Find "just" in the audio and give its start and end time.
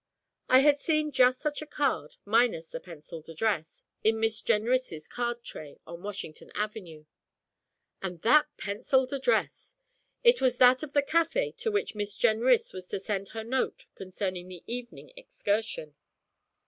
1.11-1.39